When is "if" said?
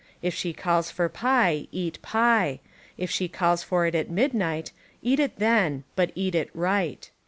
0.23-0.33, 2.97-3.11